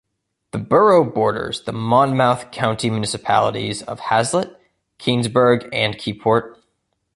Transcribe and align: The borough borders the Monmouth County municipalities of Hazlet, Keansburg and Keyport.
The 0.51 0.57
borough 0.57 1.03
borders 1.03 1.61
the 1.61 1.71
Monmouth 1.71 2.49
County 2.49 2.89
municipalities 2.89 3.83
of 3.83 3.99
Hazlet, 3.99 4.55
Keansburg 4.97 5.69
and 5.71 5.95
Keyport. 5.95 6.55